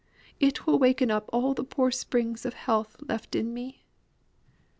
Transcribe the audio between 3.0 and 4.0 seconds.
left in me."